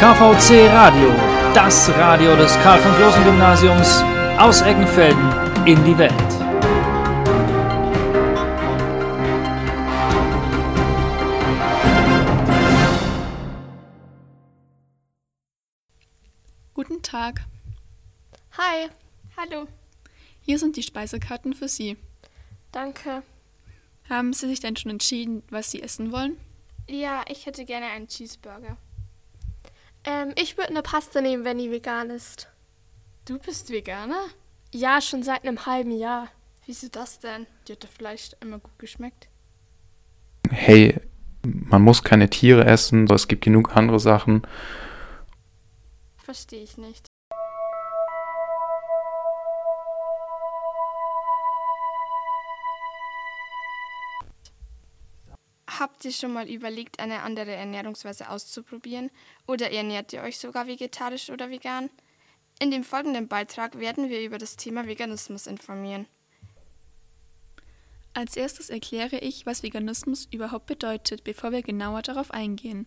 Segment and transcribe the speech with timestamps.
[0.00, 1.10] KVC Radio,
[1.52, 4.02] das Radio des Karl von Großen Gymnasiums
[4.38, 5.28] aus Eckenfelden
[5.66, 6.10] in die Welt.
[16.72, 17.42] Guten Tag.
[18.56, 18.88] Hi.
[19.36, 19.66] Hallo.
[20.40, 21.98] Hier sind die Speisekarten für Sie.
[22.72, 23.22] Danke.
[24.08, 26.38] Haben Sie sich denn schon entschieden, was Sie essen wollen?
[26.88, 28.78] Ja, ich hätte gerne einen Cheeseburger.
[30.04, 32.48] Ähm, ich würde eine Paste nehmen, wenn die vegan ist.
[33.26, 34.24] Du bist Veganer?
[34.72, 36.28] Ja, schon seit einem halben Jahr.
[36.66, 37.46] Wieso das denn?
[37.66, 39.28] Dir hat das Fleisch immer gut geschmeckt.
[40.50, 41.00] Hey,
[41.42, 44.42] man muss keine Tiere essen, es gibt genug andere Sachen.
[46.16, 47.09] Verstehe ich nicht.
[55.80, 59.10] Habt ihr schon mal überlegt, eine andere Ernährungsweise auszuprobieren?
[59.46, 61.88] Oder ernährt ihr euch sogar vegetarisch oder vegan?
[62.60, 66.04] In dem folgenden Beitrag werden wir über das Thema Veganismus informieren.
[68.12, 72.86] Als erstes erkläre ich, was Veganismus überhaupt bedeutet, bevor wir genauer darauf eingehen.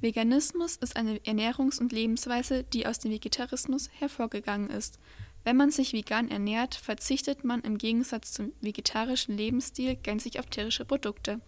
[0.00, 5.00] Veganismus ist eine Ernährungs- und Lebensweise, die aus dem Vegetarismus hervorgegangen ist.
[5.42, 10.84] Wenn man sich vegan ernährt, verzichtet man im Gegensatz zum vegetarischen Lebensstil gänzlich auf tierische
[10.84, 11.40] Produkte.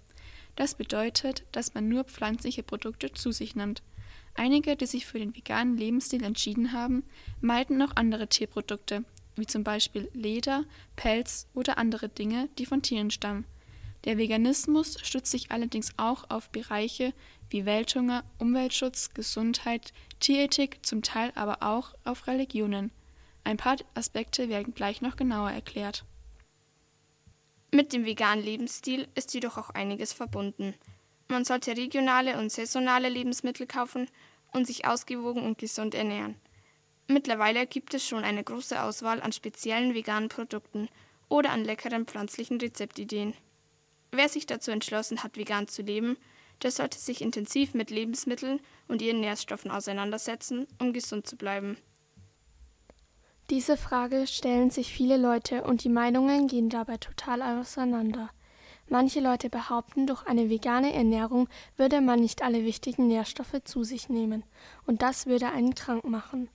[0.56, 3.82] Das bedeutet, dass man nur pflanzliche Produkte zu sich nimmt.
[4.34, 7.04] Einige, die sich für den veganen Lebensstil entschieden haben,
[7.40, 9.04] meiden noch andere Tierprodukte,
[9.36, 10.64] wie zum Beispiel Leder,
[10.96, 13.44] Pelz oder andere Dinge, die von Tieren stammen.
[14.04, 17.12] Der Veganismus stützt sich allerdings auch auf Bereiche
[17.50, 22.90] wie Welthunger, Umweltschutz, Gesundheit, Tierethik, zum Teil aber auch auf Religionen.
[23.44, 26.04] Ein paar Aspekte werden gleich noch genauer erklärt.
[27.74, 30.74] Mit dem veganen Lebensstil ist jedoch auch einiges verbunden.
[31.28, 34.08] Man sollte regionale und saisonale Lebensmittel kaufen
[34.52, 36.36] und sich ausgewogen und gesund ernähren.
[37.08, 40.90] Mittlerweile gibt es schon eine große Auswahl an speziellen veganen Produkten
[41.30, 43.32] oder an leckeren pflanzlichen Rezeptideen.
[44.10, 46.18] Wer sich dazu entschlossen hat, vegan zu leben,
[46.62, 51.78] der sollte sich intensiv mit Lebensmitteln und ihren Nährstoffen auseinandersetzen, um gesund zu bleiben.
[53.52, 58.30] Diese Frage stellen sich viele Leute und die Meinungen gehen dabei total auseinander.
[58.88, 64.08] Manche Leute behaupten, durch eine vegane Ernährung würde man nicht alle wichtigen Nährstoffe zu sich
[64.08, 64.42] nehmen
[64.86, 66.48] und das würde einen krank machen.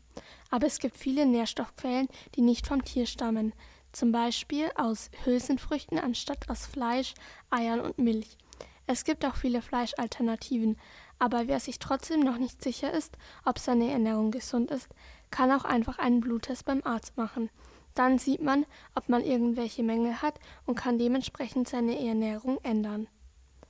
[0.49, 3.53] Aber es gibt viele Nährstoffquellen, die nicht vom Tier stammen,
[3.91, 7.13] zum Beispiel aus Hülsenfrüchten anstatt aus Fleisch,
[7.51, 8.39] Eiern und Milch.
[8.87, 10.77] Es gibt auch viele Fleischalternativen,
[11.19, 14.87] aber wer sich trotzdem noch nicht sicher ist, ob seine Ernährung gesund ist,
[15.31, 17.49] kann auch einfach einen Bluttest beim Arzt machen.
[17.93, 18.65] Dann sieht man,
[18.95, 23.07] ob man irgendwelche Mängel hat und kann dementsprechend seine Ernährung ändern.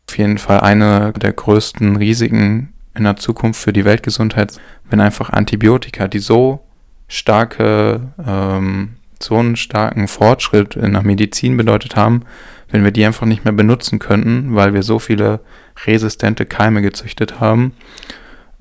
[0.09, 4.59] Auf jeden Fall eine der größten Risiken in der Zukunft für die Weltgesundheit,
[4.89, 6.61] wenn einfach Antibiotika, die so
[7.07, 12.23] starke, ähm, so einen starken Fortschritt in der Medizin bedeutet haben,
[12.69, 15.39] wenn wir die einfach nicht mehr benutzen könnten, weil wir so viele
[15.85, 17.73] resistente Keime gezüchtet haben.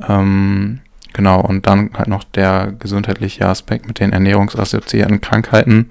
[0.07, 0.81] Ähm,
[1.17, 5.91] Genau, und dann halt noch der gesundheitliche Aspekt mit den ernährungsassoziierten Krankheiten.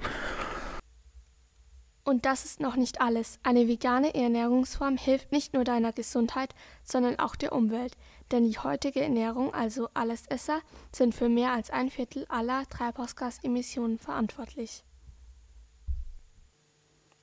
[2.04, 3.40] Und das ist noch nicht alles.
[3.42, 6.54] Eine vegane Ernährungsform hilft nicht nur deiner Gesundheit,
[6.84, 7.96] sondern auch der Umwelt.
[8.30, 10.60] Denn die heutige Ernährung, also Allesesser,
[10.92, 14.84] sind für mehr als ein Viertel aller Treibhausgasemissionen verantwortlich.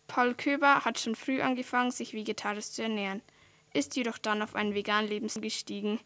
[0.08, 3.22] Paul Köber hat schon früh angefangen, sich vegetarisch zu ernähren,
[3.74, 6.02] ist jedoch dann auf einen veganen Lebensstil gestiegen.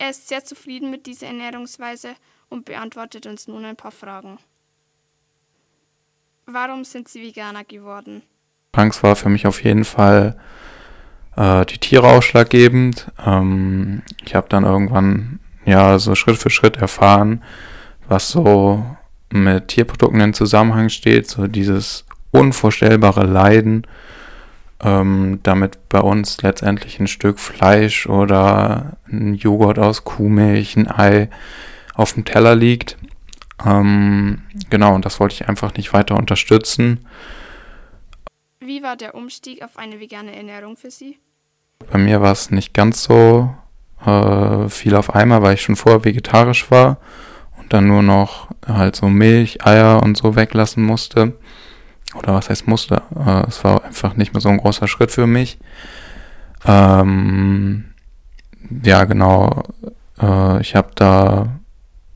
[0.00, 2.14] Er ist sehr zufrieden mit dieser Ernährungsweise
[2.48, 4.38] und beantwortet uns nun ein paar Fragen.
[6.46, 8.22] Warum sind Sie Veganer geworden?
[8.72, 10.38] Anfangs war für mich auf jeden Fall
[11.36, 13.12] äh, die Tiere ausschlaggebend.
[13.24, 17.44] Ähm, ich habe dann irgendwann ja so Schritt für Schritt erfahren,
[18.08, 18.96] was so
[19.28, 23.86] mit Tierprodukten in Zusammenhang steht, so dieses unvorstellbare Leiden,
[24.82, 31.28] ähm, damit bei uns letztendlich ein Stück Fleisch oder ein Joghurt aus Kuhmilch, ein Ei
[31.94, 32.96] auf dem Teller liegt.
[33.64, 37.06] Ähm, genau, und das wollte ich einfach nicht weiter unterstützen.
[38.60, 41.18] Wie war der Umstieg auf eine vegane Ernährung für Sie?
[41.90, 43.54] Bei mir war es nicht ganz so
[44.04, 46.98] äh, viel auf einmal, weil ich schon vorher vegetarisch war
[47.58, 51.34] und dann nur noch halt so Milch, Eier und so weglassen musste
[52.14, 55.26] oder was heißt musste, äh, es war einfach nicht mehr so ein großer Schritt für
[55.26, 55.58] mich.
[56.66, 57.84] Ähm,
[58.84, 59.62] ja, genau,
[60.20, 61.48] äh, ich habe da,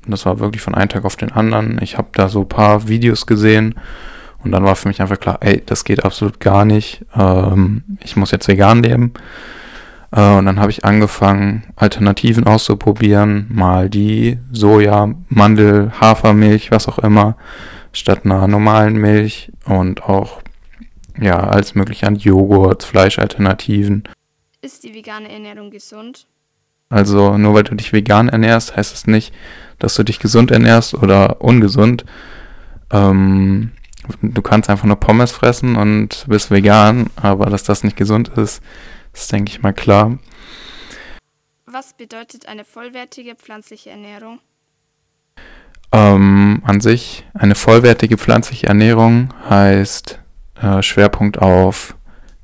[0.06, 2.88] das war wirklich von einem Tag auf den anderen, ich habe da so ein paar
[2.88, 3.74] Videos gesehen
[4.42, 8.16] und dann war für mich einfach klar, ey, das geht absolut gar nicht, ähm, ich
[8.16, 9.14] muss jetzt vegan leben.
[10.14, 16.98] Äh, und dann habe ich angefangen, Alternativen auszuprobieren, mal die Soja, Mandel, Hafermilch, was auch
[16.98, 17.36] immer,
[17.94, 20.42] statt einer normalen Milch und auch
[21.18, 24.04] ja, alles mögliche an Joghurt, Fleischalternativen.
[24.60, 26.26] Ist die vegane Ernährung gesund?
[26.88, 29.34] Also nur weil du dich vegan ernährst, heißt es das nicht,
[29.78, 32.04] dass du dich gesund ernährst oder ungesund.
[32.90, 33.72] Ähm,
[34.22, 38.62] du kannst einfach nur Pommes fressen und bist vegan, aber dass das nicht gesund ist,
[39.12, 40.18] ist, denke ich mal, klar.
[41.66, 44.40] Was bedeutet eine vollwertige pflanzliche Ernährung?
[45.94, 50.18] Ähm, an sich, eine vollwertige pflanzliche Ernährung heißt
[50.60, 51.94] äh, Schwerpunkt auf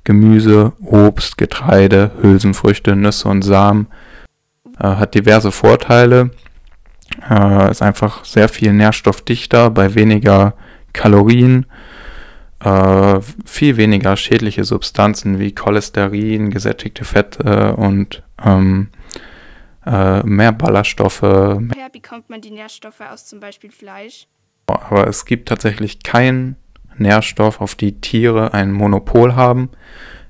[0.04, 3.88] Gemüse, Obst, Getreide, Hülsenfrüchte, Nüsse und Samen.
[4.78, 6.30] Äh, hat diverse Vorteile.
[7.28, 10.54] Äh, ist einfach sehr viel nährstoffdichter bei weniger
[10.92, 11.66] Kalorien
[12.62, 18.88] äh, viel weniger schädliche Substanzen wie Cholesterin, gesättigte Fette und ähm,
[19.86, 21.22] äh, mehr Ballaststoffe.
[21.22, 24.26] Woher bekommt man die Nährstoffe aus zum Beispiel Fleisch?
[24.66, 26.56] Aber es gibt tatsächlich keinen
[26.96, 29.70] Nährstoff, auf die Tiere ein Monopol haben.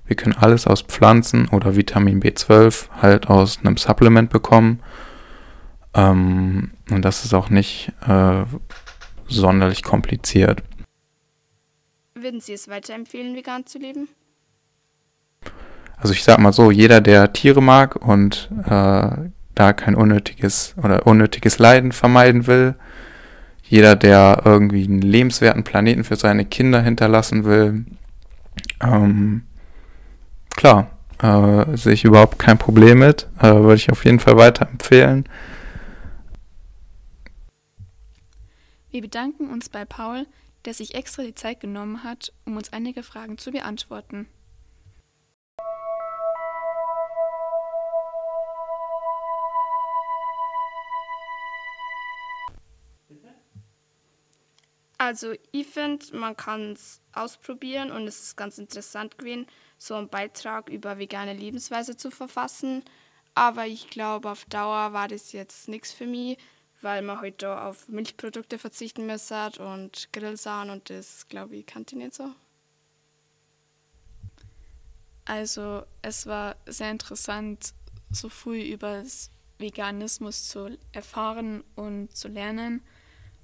[0.07, 4.81] Wir können alles aus Pflanzen oder Vitamin B12 halt aus einem Supplement bekommen.
[5.95, 8.45] Ähm, und das ist auch nicht äh,
[9.29, 10.63] sonderlich kompliziert.
[12.15, 14.09] Würden Sie es weiterempfehlen, vegan zu leben?
[15.97, 21.07] Also ich sag mal so, jeder, der Tiere mag und äh, da kein unnötiges oder
[21.07, 22.75] unnötiges Leiden vermeiden will,
[23.63, 27.85] jeder, der irgendwie einen lebenswerten Planeten für seine Kinder hinterlassen will,
[28.83, 29.43] ähm,
[30.57, 30.91] klar,
[31.23, 35.29] äh, sehe ich überhaupt kein Problem mit, äh, würde ich auf jeden Fall weiterempfehlen.
[38.91, 40.27] Wir bedanken uns bei Paul,
[40.65, 44.27] der sich extra die Zeit genommen hat, um uns einige Fragen zu beantworten.
[55.01, 59.47] Also ich finde, man kann es ausprobieren und es ist ganz interessant gewesen,
[59.79, 62.85] so einen Beitrag über vegane Lebensweise zu verfassen.
[63.35, 66.37] Aber ich glaube, auf Dauer war das jetzt nichts für mich,
[66.83, 71.97] weil man heute halt auf Milchprodukte verzichten müssen und Grillsahn und das, glaube ich, kannte
[71.97, 72.35] ich nicht so.
[75.25, 77.73] Also es war sehr interessant,
[78.11, 79.03] so früh über
[79.57, 82.83] Veganismus zu erfahren und zu lernen.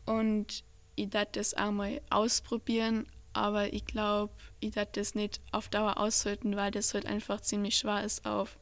[0.05, 0.63] Und
[0.97, 6.57] ich dachte das einmal ausprobieren, aber ich glaube, ich dachte das nicht auf Dauer aushalten,
[6.57, 8.59] weil das halt einfach ziemlich schwer ist, auf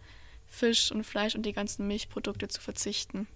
[0.46, 3.28] Fisch und Fleisch und die ganzen Milchprodukte zu verzichten.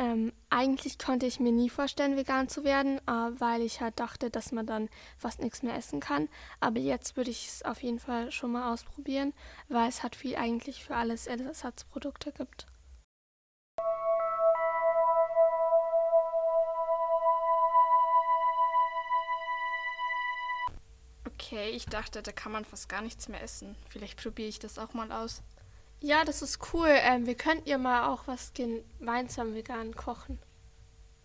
[0.00, 4.30] Ähm, eigentlich konnte ich mir nie vorstellen, vegan zu werden, äh, weil ich halt dachte,
[4.30, 6.28] dass man dann fast nichts mehr essen kann.
[6.60, 9.34] Aber jetzt würde ich es auf jeden Fall schon mal ausprobieren,
[9.68, 12.66] weil es halt viel eigentlich für alles Ersatzprodukte gibt.
[21.50, 23.74] Okay, ich dachte, da kann man fast gar nichts mehr essen.
[23.88, 25.40] Vielleicht probiere ich das auch mal aus.
[26.02, 26.90] Ja, das ist cool.
[26.90, 30.38] Ähm, wir könnten ja mal auch was gemeinsam vegan kochen.